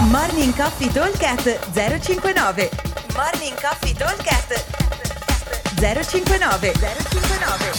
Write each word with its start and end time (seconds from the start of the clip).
Morning 0.00 0.54
Coffee 0.54 0.92
Talkcast 0.92 1.72
059 1.72 2.70
Morning 3.16 3.54
Coffee 3.60 3.92
Talkcast 3.92 4.64
059 5.74 6.72
059 6.72 7.72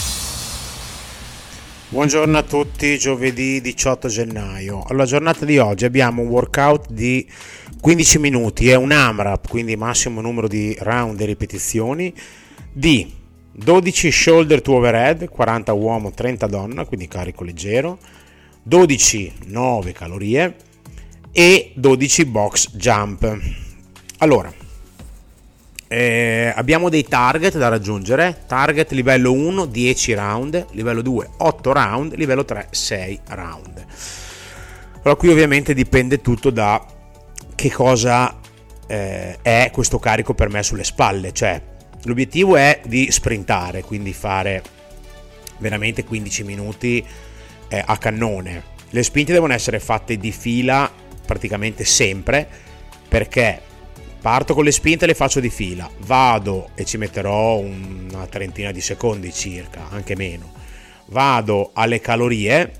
Buongiorno 1.88 2.36
a 2.36 2.42
tutti, 2.42 2.98
giovedì 2.98 3.62
18 3.62 4.08
gennaio. 4.08 4.84
Alla 4.86 5.06
giornata 5.06 5.46
di 5.46 5.56
oggi 5.56 5.86
abbiamo 5.86 6.20
un 6.20 6.28
workout 6.28 6.90
di 6.90 7.26
15 7.80 8.18
minuti, 8.18 8.68
è 8.68 8.74
un 8.74 8.92
AMRAP, 8.92 9.48
quindi 9.48 9.74
massimo 9.76 10.20
numero 10.20 10.46
di 10.46 10.76
round 10.80 11.18
e 11.22 11.24
ripetizioni, 11.24 12.14
di 12.70 13.10
12 13.50 14.10
shoulder 14.12 14.60
to 14.60 14.74
overhead, 14.74 15.26
40 15.26 15.72
uomo, 15.72 16.10
30 16.12 16.46
donna, 16.48 16.84
quindi 16.84 17.08
carico 17.08 17.44
leggero, 17.44 17.98
12 18.62 19.32
9 19.46 19.92
calorie 19.92 20.68
e 21.32 21.72
12 21.74 22.24
box 22.26 22.70
jump. 22.72 23.38
Allora, 24.18 24.52
eh, 25.88 26.52
abbiamo 26.54 26.88
dei 26.88 27.02
target 27.02 27.58
da 27.58 27.68
raggiungere. 27.68 28.44
Target 28.46 28.92
livello 28.92 29.32
1 29.32 29.66
10 29.66 30.14
round, 30.14 30.66
livello 30.70 31.02
2 31.02 31.30
8 31.38 31.72
round, 31.72 32.14
livello 32.14 32.44
3 32.44 32.68
6 32.70 33.20
round. 33.28 33.86
Allora 35.02 35.14
qui 35.18 35.30
ovviamente 35.30 35.74
dipende 35.74 36.20
tutto 36.20 36.50
da 36.50 36.84
che 37.54 37.70
cosa 37.70 38.38
eh, 38.86 39.38
è 39.40 39.70
questo 39.72 39.98
carico 39.98 40.34
per 40.34 40.48
me 40.48 40.62
sulle 40.62 40.84
spalle, 40.84 41.32
cioè 41.32 41.60
l'obiettivo 42.04 42.56
è 42.56 42.80
di 42.84 43.10
sprintare, 43.10 43.82
quindi 43.82 44.12
fare 44.12 44.62
veramente 45.58 46.04
15 46.04 46.44
minuti 46.44 47.04
eh, 47.68 47.82
a 47.84 47.96
cannone. 47.98 48.62
Le 48.90 49.02
spinte 49.02 49.32
devono 49.32 49.52
essere 49.52 49.80
fatte 49.80 50.16
di 50.16 50.32
fila 50.32 50.90
praticamente 51.30 51.84
sempre 51.84 52.44
perché 53.06 53.60
parto 54.20 54.52
con 54.52 54.64
le 54.64 54.72
spinte 54.72 55.04
e 55.04 55.06
le 55.06 55.14
faccio 55.14 55.38
di 55.38 55.48
fila, 55.48 55.88
vado 55.98 56.70
e 56.74 56.84
ci 56.84 56.96
metterò 56.96 57.56
una 57.58 58.26
trentina 58.26 58.72
di 58.72 58.80
secondi 58.80 59.32
circa, 59.32 59.88
anche 59.90 60.16
meno. 60.16 60.52
Vado 61.06 61.70
alle 61.72 62.00
calorie, 62.00 62.72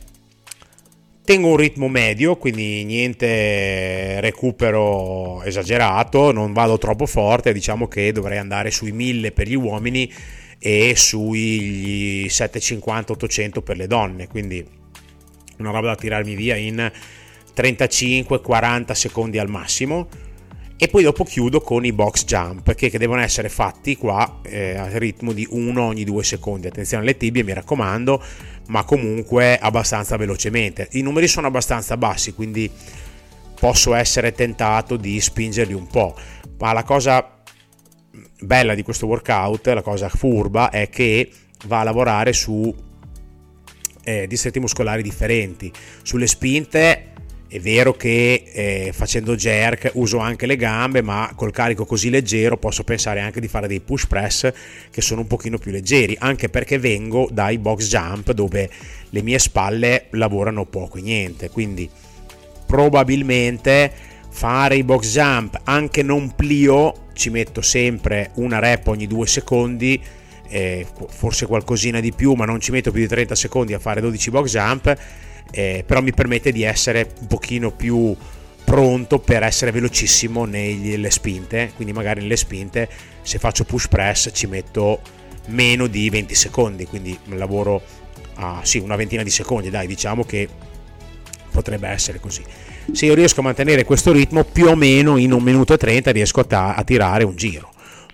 tengo 1.24 1.47
un 1.47 1.56
ritmo 1.56 1.86
medio, 1.86 2.36
quindi 2.36 2.83
niente 2.83 4.20
recupero 4.20 5.44
esagerato, 5.44 6.33
non 6.33 6.52
vado 6.52 6.77
troppo 6.77 7.06
forte, 7.06 7.52
diciamo 7.52 7.86
che 7.86 8.11
dovrei 8.11 8.39
andare 8.39 8.72
sui 8.72 8.91
1000 8.91 9.30
per 9.30 9.46
gli 9.46 9.55
uomini 9.55 10.12
e 10.58 10.94
sui 10.96 12.27
750-800 12.27 13.62
per 13.62 13.77
le 13.77 13.86
donne, 13.86 14.27
quindi 14.27 14.67
una 15.58 15.70
roba 15.70 15.89
da 15.89 15.94
tirarmi 15.94 16.34
via 16.34 16.56
in 16.56 16.91
35-40 17.54 18.92
secondi 18.92 19.38
al 19.38 19.48
massimo. 19.48 20.08
E 20.76 20.88
poi 20.88 21.02
dopo 21.02 21.24
chiudo 21.24 21.60
con 21.60 21.84
i 21.84 21.92
box 21.92 22.24
jump 22.24 22.72
che, 22.74 22.88
che 22.88 22.96
devono 22.96 23.20
essere 23.20 23.50
fatti 23.50 23.98
qua 23.98 24.40
eh, 24.42 24.76
a 24.76 24.96
ritmo 24.96 25.32
di 25.32 25.46
1 25.50 25.82
ogni 25.82 26.04
2 26.04 26.24
secondi. 26.24 26.68
Attenzione 26.68 27.02
alle 27.02 27.18
tibie 27.18 27.44
mi 27.44 27.52
raccomando 27.52 28.22
ma 28.68 28.84
comunque 28.84 29.58
abbastanza 29.58 30.16
velocemente. 30.16 30.88
I 30.92 31.02
numeri 31.02 31.28
sono 31.28 31.48
abbastanza 31.48 31.98
bassi 31.98 32.32
quindi 32.32 32.70
posso 33.60 33.92
essere 33.92 34.32
tentato 34.32 34.96
di 34.96 35.20
spingerli 35.20 35.74
un 35.74 35.86
po' 35.86 36.16
ma 36.58 36.72
la 36.72 36.82
cosa 36.82 37.42
bella 38.40 38.74
di 38.74 38.82
questo 38.82 39.06
workout 39.06 39.66
la 39.66 39.82
cosa 39.82 40.08
furba 40.08 40.70
è 40.70 40.88
che 40.88 41.30
va 41.66 41.80
a 41.80 41.84
lavorare 41.84 42.32
su 42.32 42.74
eh, 44.02 44.26
distretti 44.26 44.60
muscolari 44.60 45.02
differenti. 45.02 45.70
Sulle 46.02 46.26
spinte 46.26 47.12
è 47.52 47.58
vero 47.58 47.94
che 47.94 48.44
eh, 48.52 48.92
facendo 48.94 49.34
jerk 49.34 49.90
uso 49.94 50.18
anche 50.18 50.46
le 50.46 50.54
gambe, 50.54 51.02
ma 51.02 51.32
col 51.34 51.50
carico 51.50 51.84
così 51.84 52.08
leggero 52.08 52.56
posso 52.56 52.84
pensare 52.84 53.18
anche 53.18 53.40
di 53.40 53.48
fare 53.48 53.66
dei 53.66 53.80
push 53.80 54.06
press 54.06 54.52
che 54.88 55.00
sono 55.00 55.22
un 55.22 55.27
pochino 55.27 55.58
più 55.58 55.72
leggeri, 55.72 56.16
anche 56.20 56.48
perché 56.48 56.78
vengo 56.78 57.28
dai 57.33 57.58
box 57.58 57.89
jump 57.89 58.30
dove 58.30 58.70
le 59.10 59.22
mie 59.22 59.40
spalle 59.40 60.06
lavorano 60.10 60.64
poco 60.64 60.98
e 60.98 61.00
niente, 61.00 61.50
quindi 61.50 61.90
probabilmente 62.66 63.90
fare 64.28 64.77
i 64.77 64.84
box 64.84 65.10
jump 65.10 65.60
anche 65.64 66.05
non 66.05 66.33
plio, 66.36 67.06
ci 67.14 67.30
metto 67.30 67.62
sempre 67.62 68.30
una 68.34 68.60
rep 68.60 68.86
ogni 68.86 69.08
due 69.08 69.27
secondi, 69.27 70.00
eh, 70.46 70.86
forse 71.08 71.46
qualcosina 71.46 71.98
di 71.98 72.12
più, 72.12 72.33
ma 72.34 72.44
non 72.44 72.60
ci 72.60 72.70
metto 72.70 72.92
più 72.92 73.00
di 73.00 73.08
30 73.08 73.34
secondi 73.34 73.74
a 73.74 73.80
fare 73.80 74.00
12 74.00 74.30
box 74.30 74.50
jump 74.52 74.98
eh, 75.50 75.84
però 75.86 76.00
mi 76.00 76.12
permette 76.12 76.52
di 76.52 76.62
essere 76.62 77.12
un 77.20 77.27
pochino 77.27 77.70
più 77.70 78.14
pronto 78.64 79.18
per 79.18 79.42
essere 79.42 79.70
velocissimo 79.70 80.44
nelle 80.44 81.11
spinte. 81.11 81.72
Quindi 81.74 81.92
magari 81.92 82.20
nelle 82.20 82.36
spinte 82.36 82.88
se 83.22 83.38
faccio 83.38 83.64
push 83.64 83.89
press 83.89 84.30
ci 84.33 84.46
metto 84.46 85.00
meno 85.48 85.86
di 85.86 86.08
20 86.08 86.34
secondi. 86.34 86.86
Quindi 86.86 87.18
lavoro 87.30 87.83
a 88.34 88.60
sì, 88.62 88.78
una 88.78 88.96
ventina 88.96 89.22
di 89.22 89.30
secondi 89.30 89.70
dai 89.70 89.86
diciamo 89.86 90.24
che 90.24 90.48
potrebbe 91.50 91.89
essere 91.89 92.20
così. 92.20 92.44
Se 92.92 93.06
io 93.06 93.14
riesco 93.14 93.40
a 93.40 93.44
mantenere 93.44 93.84
questo 93.84 94.12
ritmo 94.12 94.44
più 94.44 94.66
o 94.66 94.74
meno 94.74 95.16
in 95.16 95.33
un 95.33 95.42
minuto 95.42 95.74
e 95.74 95.77
30 95.77 96.10
riesco 96.12 96.40
a, 96.40 96.44
ta- 96.44 96.74
a 96.74 96.84
tirare 96.84 97.24
un 97.24 97.36
giro 97.36 97.70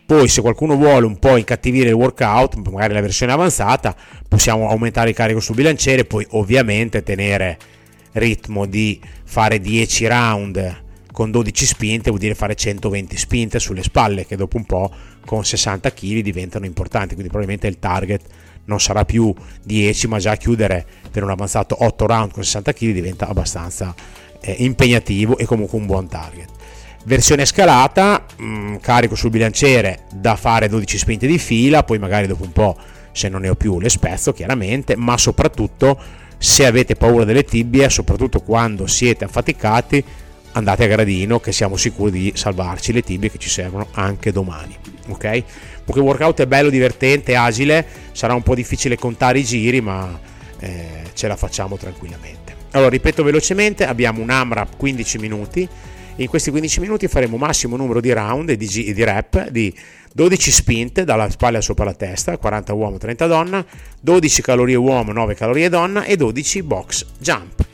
poi 0.06 0.28
se 0.28 0.41
qualcuno 0.41 0.77
vuole 0.77 1.05
un 1.05 1.19
po' 1.19 1.37
incattivire 1.37 1.89
il 1.89 1.94
workout, 1.94 2.55
magari 2.71 2.94
la 2.94 3.00
versione 3.00 3.33
avanzata, 3.33 3.94
possiamo 4.28 4.69
aumentare 4.69 5.11
il 5.11 5.17
carico 5.17 5.41
sul 5.41 5.56
bilanciere, 5.56 6.05
poi 6.05 6.25
ovviamente 6.31 7.03
tenere 7.03 7.59
ritmo 8.12 8.67
di 8.67 9.00
fare 9.25 9.59
10 9.59 10.06
round 10.06 10.84
con 11.12 11.31
12 11.31 11.67
spinte 11.67 12.11
vuol 12.11 12.21
dire 12.21 12.34
fare 12.34 12.55
120 12.55 13.17
spinte 13.17 13.59
sulle 13.59 13.83
spalle 13.83 14.27
che 14.27 14.37
dopo 14.37 14.59
un 14.59 14.65
po' 14.65 14.91
con 15.25 15.44
60 15.44 15.91
kg 15.93 16.21
diventano 16.21 16.67
importanti, 16.67 17.15
quindi 17.15 17.31
probabilmente 17.31 17.67
il 17.67 17.78
target 17.78 18.21
non 18.67 18.78
sarà 18.81 19.05
più 19.05 19.34
10 19.65 20.09
ma 20.09 20.19
già 20.19 20.37
chiudere 20.37 20.84
per 21.11 21.23
un 21.23 21.31
avanzato 21.31 21.83
8 21.83 22.06
round 22.06 22.33
con 22.33 22.44
60 22.44 22.73
kg 22.73 22.93
diventa 22.93 23.28
abbastanza 23.28 23.94
eh, 24.41 24.56
impegnativo 24.59 25.38
e 25.38 25.47
comunque 25.47 25.78
un 25.78 25.87
buon 25.87 26.06
target. 26.06 26.56
Versione 27.06 27.44
scalata, 27.44 28.27
mh, 28.37 28.44
mm, 28.44 28.77
carico 28.78 29.15
sul 29.15 29.31
bilanciere 29.31 30.00
da 30.12 30.34
fare 30.34 30.69
12 30.69 30.99
spinte 30.99 31.28
di 31.28 31.39
fila, 31.39 31.84
poi 31.84 32.00
magari 32.00 32.27
dopo 32.27 32.43
un 32.43 32.50
po' 32.50 32.77
se 33.12 33.28
non 33.28 33.43
ne 33.43 33.49
ho 33.49 33.55
più 33.55 33.78
le 33.78 33.89
spezzo 33.89 34.33
chiaramente, 34.33 34.97
ma 34.97 35.17
soprattutto 35.17 35.97
se 36.37 36.67
avete 36.67 36.97
paura 36.97 37.22
delle 37.22 37.44
tibie, 37.44 37.89
soprattutto 37.91 38.41
quando 38.41 38.89
siete 38.89 39.25
affaticati, 39.25 40.03
andate 40.55 40.83
a 40.83 40.89
gradino 40.89 41.39
che 41.39 41.53
siamo 41.53 41.77
sicuri 41.77 42.11
di 42.11 42.33
salvarci 42.34 42.93
le 42.93 43.03
tibie 43.03 43.31
che 43.31 43.38
ci 43.38 43.50
servono 43.50 43.87
anche 43.93 44.33
domani. 44.33 44.77
Ok? 45.06 45.44
Perché 45.84 46.00
workout 46.00 46.41
è 46.41 46.47
bello, 46.49 46.71
divertente, 46.71 47.37
agile, 47.37 47.87
sarà 48.11 48.34
un 48.34 48.43
po' 48.43 48.56
difficile 48.56 48.97
contare 48.97 49.38
i 49.38 49.44
giri, 49.44 49.81
ma 49.81 50.19
eh, 50.59 51.03
ce 51.15 51.28
la 51.28 51.37
facciamo 51.37 51.77
tranquillamente. 51.77 52.56
Allora, 52.73 52.91
ripeto 52.91 53.23
velocemente, 53.23 53.87
abbiamo 53.87 54.21
un 54.21 54.31
AMRAP 54.31 54.77
15 54.77 55.19
minuti 55.19 55.69
in 56.16 56.28
questi 56.28 56.50
15 56.50 56.81
minuti 56.81 57.09
faremo 57.09 57.37
massimo 57.37 57.77
numero 57.77 58.00
di 58.00 58.12
round 58.12 58.50
e 58.50 58.56
di, 58.56 58.66
di 58.66 59.04
rep 59.04 59.49
di 59.50 59.75
12 60.12 60.50
spinte 60.50 61.04
dalla 61.04 61.28
spalla 61.28 61.60
sopra 61.60 61.84
la 61.84 61.93
testa, 61.93 62.38
40 62.38 62.72
uomo, 62.72 62.97
30 62.97 63.27
donna, 63.27 63.65
12 64.00 64.43
calorie 64.43 64.76
uomo, 64.76 65.12
9 65.12 65.34
calorie 65.34 65.69
donna 65.69 66.05
e 66.05 66.16
12 66.16 66.62
box 66.62 67.06
jump. 67.19 67.65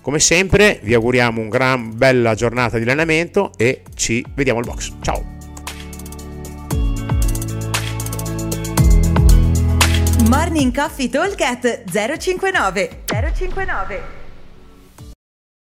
Come 0.00 0.18
sempre 0.18 0.80
vi 0.82 0.94
auguriamo 0.94 1.40
una 1.40 1.48
gran 1.48 1.96
bella 1.96 2.34
giornata 2.34 2.76
di 2.76 2.82
allenamento 2.82 3.52
e 3.56 3.82
ci 3.94 4.24
vediamo 4.34 4.58
al 4.58 4.64
box. 4.64 4.92
Ciao! 5.00 5.24
Morning 10.28 10.74
Coffee 10.74 11.08
Talk 11.08 11.84
059 12.18 13.04
059 13.06 14.21